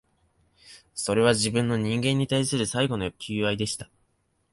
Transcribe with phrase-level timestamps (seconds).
[0.95, 3.87] それは、自分の、人間に対する最後の求愛でした